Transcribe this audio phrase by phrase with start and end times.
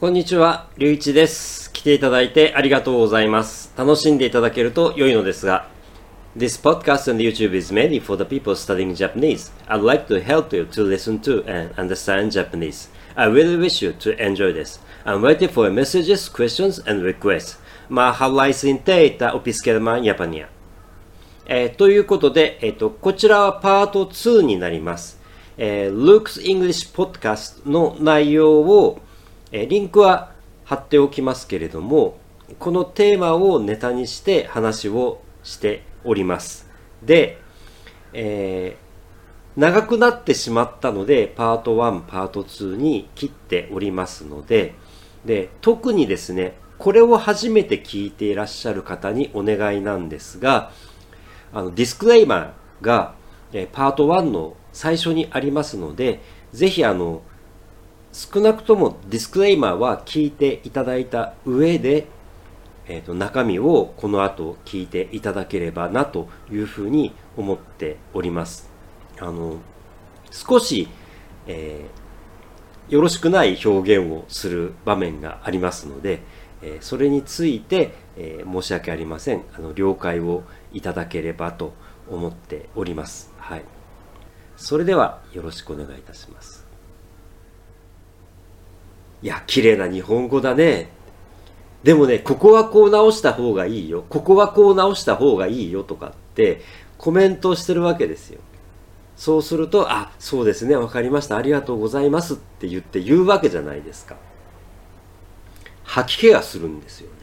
[0.00, 1.70] こんにちは、りゅういちです。
[1.74, 3.70] 来ていただいてありがとうございます。
[3.76, 5.68] 楽しんでいただけると良いのですが、
[6.34, 9.52] This podcast and YouTube is mainly for the people studying Japanese.
[9.68, 12.88] I'd like to help you to listen to and understand Japanese.
[13.14, 14.80] I really wish you to enjoy this.
[15.04, 17.58] I'm waiting for messages, questions, and requests.
[17.90, 20.46] Mahalo sin teita opiskelman Japania.
[21.44, 25.20] えーということで、えーと、こちらはパート2になります。
[25.58, 28.98] えー Luke's English Podcast の内容を、
[29.52, 30.32] えリンクは
[30.64, 32.18] 貼っておきますけれども、
[32.58, 36.68] このテーマをネタにして話をしております。
[37.02, 37.38] で、
[38.12, 38.90] えー
[39.56, 44.74] 長くなってしまったので、パート1、パート2に切っておりますので、
[45.24, 50.70] で、特にですね、これを初めて聞いていらっしゃる方にお願いなんですが、
[51.52, 53.14] あの disclaimer が、
[53.52, 56.20] えーパート1の最初にありますので、
[56.52, 57.22] ぜひあの、
[58.12, 62.06] 少なくとも disclaimer は聞いていただいた上で、
[62.88, 68.68] えーと中身をこの後聞いていただければなというふうに思っております。
[69.20, 69.58] あの、
[70.30, 70.88] 少し、
[71.46, 72.00] えー
[72.92, 76.22] よろしくない表現をする場面がありますので、
[76.62, 79.44] えーそれについて、えー申し訳ありません。
[79.54, 80.42] あの、了解を
[80.72, 81.72] いただければと
[82.10, 83.32] 思っております。
[83.38, 83.62] はい。
[84.56, 86.69] それではよろしくお願いいたします。
[89.22, 90.88] いや、綺麗な日本語だね。
[91.82, 94.04] でもね、ここはこう直した方がいいよ。
[94.08, 96.60] ここはこう直した方がいいよとかって
[96.98, 98.40] コメントをしてるわけですよ。
[99.16, 104.16] そうすると、あ、そうですね、わかりました、ありがとうございますって言って言うわけじゃないですか。
[105.84, 107.16] 吐き気がするんですよね。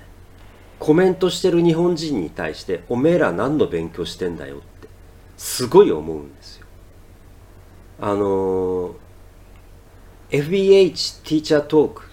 [0.80, 4.88] コメントしてる日本人に対して、おめえら何の勉強してんだよって、
[5.38, 6.68] すごい思うんですよ。
[8.00, 9.07] あのー
[10.30, 12.04] FBH Teacher Talk っ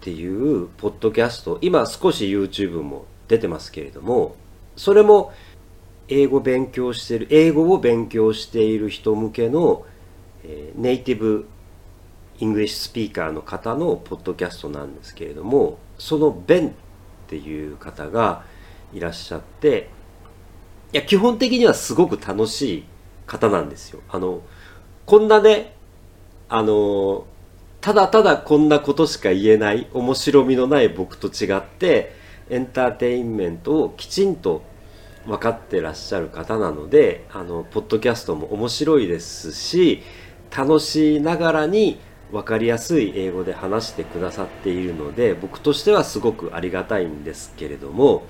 [0.00, 4.34] ていうポッドキャスト、今少し YouTube も出てますけれども、
[4.76, 5.32] それも
[6.08, 9.84] 英語勉強してる、英語を勉強している人向けの、
[10.42, 11.46] えネイティブ
[12.38, 16.72] English speaker の方のポッドキャストなんですけれども、そのベンっ
[17.28, 18.42] ていう方が
[18.94, 19.90] いらっしゃって、
[20.94, 22.84] いや、基本的にはすごく楽しい
[23.26, 24.00] 方なんですよ。
[24.08, 24.40] あの、
[25.04, 25.76] こんなね、
[26.48, 27.26] あの、
[27.80, 32.14] ただただこんなことしか言えない、面白みのない僕と違って、
[32.50, 34.62] エンターテインメントをきちんと
[35.26, 40.02] 分かってらっしゃる方なので、あの、ポッドキャストも面白いですし、
[40.54, 42.00] 楽しいながらに
[42.32, 48.24] 分かりやすい英語で話してくださっているので、僕としてはすごくありがたいんですけれども、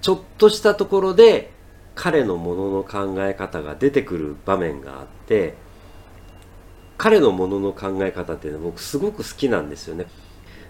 [0.00, 1.50] ちょっとしたところで
[1.94, 5.54] 彼のものの考え方が出てくる場面があって、
[7.00, 10.04] 彼のものの考え方っていうのは僕すごく好きなんですよね。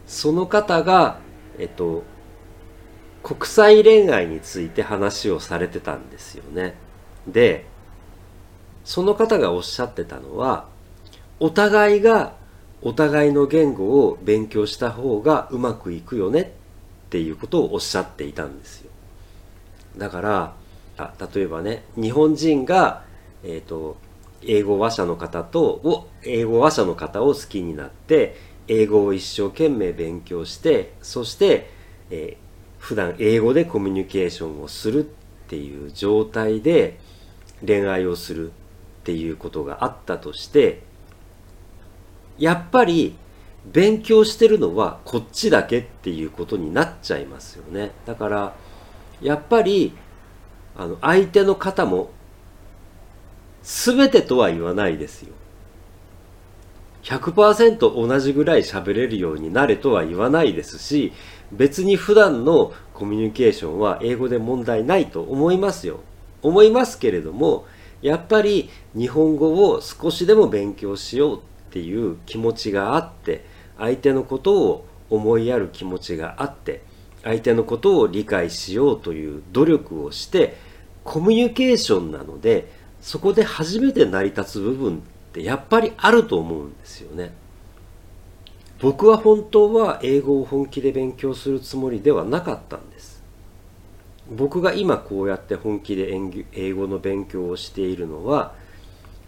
[0.07, 1.19] その方が、
[1.59, 2.05] えっと、
[3.25, 6.77] 国際恋愛について話をされてたんですよね。
[7.27, 7.67] で、
[8.85, 10.69] その方がおっしゃってたのは、
[11.41, 12.35] お互いが
[12.81, 18.91] お互いの言語を勉強した方がうまくいくよねっていうことをおっしゃっていたんですよ。
[19.99, 20.55] だから、
[20.97, 23.03] あ例えばね、日本人が、
[23.43, 23.97] えっ、と、
[24.43, 28.37] 英語話者の方と、を、英語話者の方を好きになって、
[28.69, 31.71] 英語を一生懸命勉強して、そして、
[32.11, 32.51] えー
[32.81, 35.09] 普段英語でコミュニケーションをするっ
[35.49, 36.99] ていう状態で
[37.65, 38.53] 恋愛をするっ
[39.05, 40.83] ていうことがあったとして、
[42.39, 43.17] やっぱり
[43.67, 47.93] 勉強してるのはこっちだけっていうことになっちゃいますよね。
[48.07, 48.55] だから、
[49.21, 49.93] やっぱり、
[50.77, 52.11] あの、相手の方も
[53.63, 55.33] 全てとは言わないですよ。
[57.03, 61.13] 100%同じぐらい喋れるようになれとは言わないですし、
[61.53, 66.01] 別に普段のコミュニケーションは英語で問題ないと思いますよ。
[66.43, 67.67] 思いますけれども、
[68.03, 71.41] やっぱり日本語を少しでも勉強しようっ
[71.71, 73.45] ていう気持ちがあって、
[73.79, 76.83] 相手のことを思いやる気持ちがあって、
[77.23, 80.57] 相手のことを理解しようという努力をして、
[81.05, 85.01] コミュニケーションなので、そこで初めて成り立つ部分っ
[85.33, 87.33] てやっぱりあると思うんですよね。
[88.81, 93.23] 僕は本当は英語を本気で勉強するつもりではなかったんです。
[94.31, 96.15] 僕が今こうやって本気で
[96.53, 98.55] 英語の勉強をしているのは、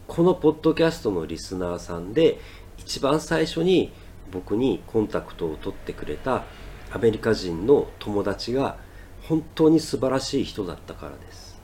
[0.07, 2.39] このポッドキャストのリスナーさんで
[2.79, 3.93] 一番最初に
[4.31, 6.45] 僕にコンタクトを取ってくれた
[6.93, 8.77] アメリカ人の友達が
[9.23, 11.61] 本当に素晴らしい人だったからです。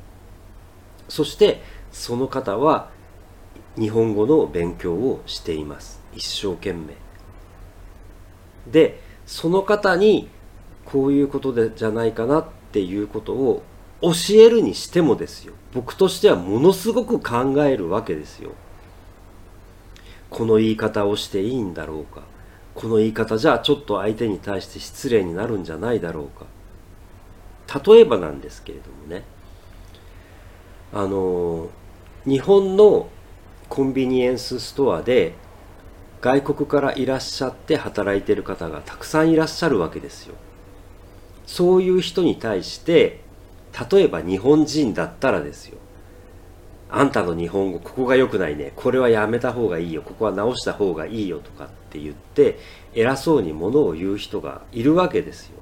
[1.08, 1.62] そして
[1.93, 2.90] その方は
[3.79, 6.00] 日本語の勉強をしています。
[6.14, 6.96] 一生懸命。
[8.70, 10.29] で、その方に
[10.85, 13.62] こういうことでじゃないかなっていうことを
[14.00, 15.55] 教えるにしてもですよ。
[15.73, 18.52] 僕としてはものすごく考えるわけですよ。
[20.31, 22.23] この言い方をしていいんだろうか。
[22.75, 26.46] この言い方じゃちょっと相手に対して失礼になるんじゃないだろうか。
[27.85, 29.25] 例えばなんですけれどもね。
[30.93, 31.69] あの
[32.26, 33.08] 日本の
[33.69, 35.35] コンビニエンスストアで
[36.20, 40.35] 外国からいらっしゃって働いてる方がたくさんいらっしゃるわけですよ。
[41.46, 43.20] そういう人に対して
[43.90, 45.79] 例えば日本人だったらですよ。
[46.90, 48.73] あんたの日本語ここが良くないね。
[48.75, 50.02] これはやめた方がいいよ。
[50.02, 52.58] ここは直した方がいいよとかって言って
[52.94, 55.58] 偉そうにものを言う人がいるわけですよ。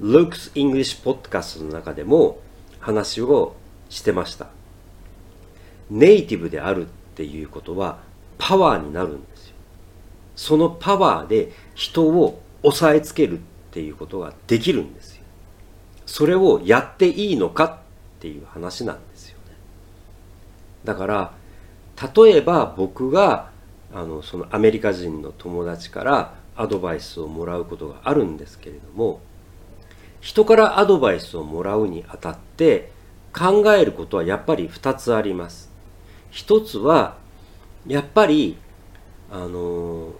[0.00, 2.40] Luke's English Podcast の中でも
[2.80, 3.54] 話を
[3.88, 4.48] してました。
[5.90, 7.98] ネイティブであるっていうことは
[8.38, 9.54] パワーになるんですよ。
[10.36, 15.24] そのパワーで人を押さえつけるっていうことができるんですよ。
[16.06, 17.78] それをやっていいのかっ
[18.20, 19.54] ていう話なんですよね。
[20.84, 21.32] だから
[22.14, 23.50] 例えば僕が
[23.92, 29.20] あのそのアメリカ人の友達からアドバイスをもらうことがあるんですけれども
[30.20, 32.90] 人からアドバイスをもらうにあたって
[33.36, 35.70] 考えることはやっぱり2つあります。
[36.30, 37.16] 一つは
[37.86, 38.56] やっぱり
[39.30, 40.12] あの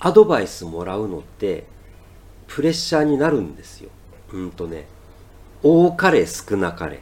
[0.00, 1.64] アドバイスもらうのって
[2.48, 3.90] プレッシャーになるんですよ。
[4.32, 4.86] うんとね
[5.62, 7.00] 多かれ少なかれ。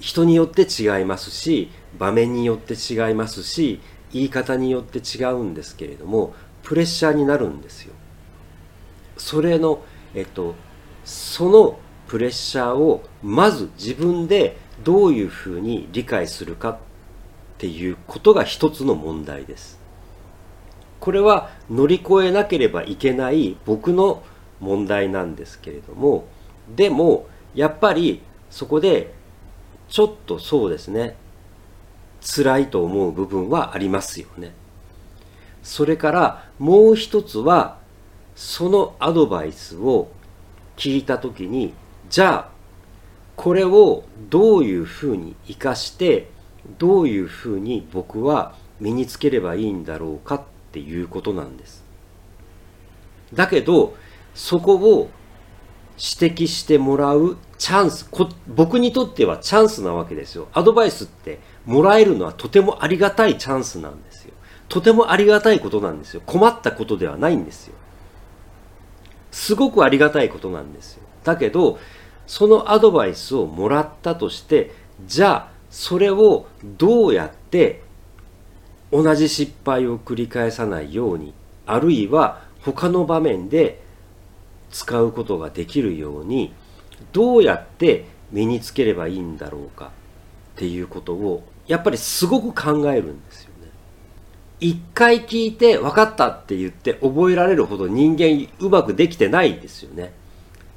[0.00, 3.80] 人によって違いますし場面によって違いますし
[4.12, 7.92] 言い方によって違うんですけれどもプレッシャーになるんですよ。
[9.16, 9.82] それの
[10.14, 10.54] えっと
[11.04, 11.78] その
[12.08, 16.78] プレッシャーをまず自分でどういうふうに理解するかっ
[17.58, 19.78] ていうことが一つの問題です。
[21.00, 24.22] これは乗り越えなければいけない僕の
[24.60, 26.26] 問題なんですけれども
[26.74, 28.20] でもやっぱり
[28.50, 29.14] そこで
[29.88, 31.16] ちょっとそうですね
[32.20, 34.52] 辛いと思う部分はありますよね。
[35.62, 37.78] それからもう一つは
[38.34, 40.10] そのアドバイスを
[40.76, 41.74] 聞いた時に
[42.10, 42.50] じゃあ
[43.36, 46.30] これをどういうふうに生かして
[46.78, 51.84] どういうふうに僕は身につければいいんだろうかっていうことなんです。
[53.32, 53.94] だけど
[54.34, 55.10] そこを
[56.20, 58.08] 指摘してもらうチャンス
[58.46, 60.48] 僕にとってはチャンスなわけですよ。
[60.52, 64.32] アドバイスってもらえるのはとてもありがたいチャンスなんですよ。
[64.68, 66.22] とてもありがたいことなんですよ。
[66.24, 67.74] 困ったことではないんですよ。
[69.30, 71.02] すごくありがたいことなんですよ。
[71.24, 71.78] だけど
[72.28, 74.70] そのアドバイスをもらったとして
[75.06, 77.82] じゃあそれをどうやって
[78.92, 81.32] 同じ失敗を繰り返さないように
[81.66, 83.82] あるいは他の場面で
[84.70, 86.52] 使うことができるように
[87.12, 93.70] どうやって身につければいいんだろうかっていうことをやっぱりすごく考えるんですよね。
[94.60, 100.12] 一回聞いて分かったって言って覚えられるほど人間うまくできてないですよね。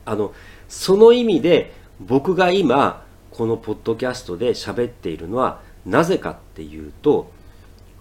[0.06, 0.34] あの
[0.72, 7.30] その意味で僕が今このポッドキャストで喋っているのはなぜかっていうと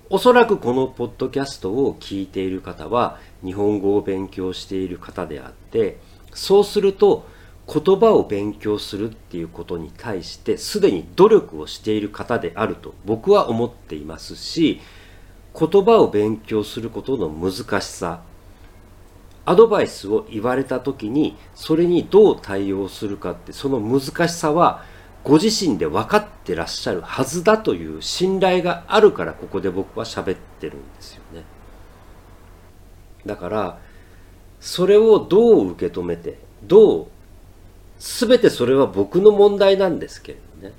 [0.09, 5.99] おそらくこのポッドキャストを聞いている方は日本語を勉強している方であって
[6.33, 7.27] そうすると
[7.67, 14.81] 言葉を勉強するっていうことに対してすでに努力をしている方であると僕は思っていますし
[15.59, 18.23] 言葉を勉強することの難しさ
[19.45, 24.85] アドバイスを言われた時にそれにどう対応するかってその難しさは
[25.25, 31.45] ご自身で分かってらっしゃるはずだという信頼があるからここで僕は喋ってるんですよね。
[33.27, 33.79] だから
[34.61, 37.07] それをどう受け止めてどう
[37.99, 40.75] 全てそれは僕の問題なんですけれどね。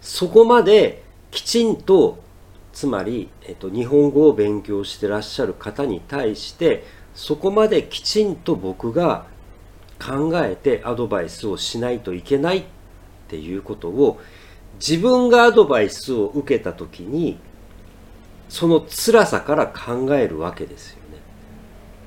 [0.00, 2.18] そこまできちんと
[2.72, 9.26] つまり、えっと、日本語を勉強してらっしゃる方に対してそこまできちんと僕が
[10.00, 12.64] 考えてアドバイスをしないといけないっ
[13.28, 14.20] ていうことを
[14.74, 17.38] 自分がアドバイスを受けた時に
[18.48, 21.18] その辛さから考えるわけですよね。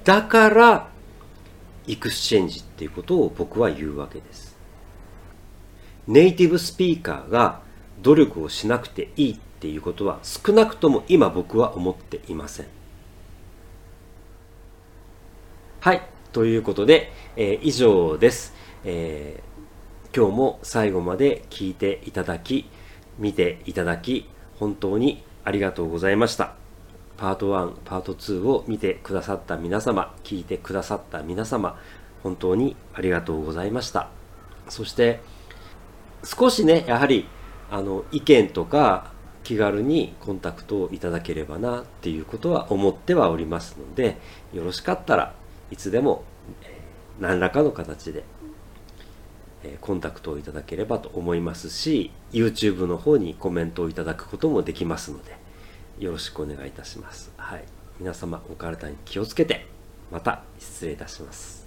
[0.04, 0.90] だから
[1.88, 4.58] exchange っていうことを僕は言うわけです。
[6.08, 7.62] ネイティブスピーカーが
[8.02, 12.83] 努力をしなくていいっていうことは少なくとも今僕は思っていません。
[15.84, 16.02] はい。
[16.32, 18.54] ということで、えー、以上です、
[18.86, 22.70] えー今日も最後まで聞いていただき、
[23.18, 26.54] 見ていただき、本当にありがとうございました。
[27.18, 31.78] パート1パート2を見てくださった皆様聞いてくださった皆様
[32.22, 34.08] 本当にありがとうございました。
[34.70, 35.20] そして
[36.24, 37.28] 少しねやはり
[37.70, 39.12] あの意見とか
[39.44, 44.18] 気軽にコンタクトをいただければなっていうことは思ってはおりますので
[44.54, 45.34] よろしかったら
[45.72, 46.24] いつでも
[47.20, 48.24] 何らかの形で
[49.82, 55.38] コンタクトをいただければと思いますし YouTube の方にコメントをいただくこともできますので
[56.00, 57.32] よろしくお願いいたします。
[57.38, 57.64] はい。
[58.00, 59.68] 皆様お体に気をつけて
[60.12, 61.63] また失礼いたします。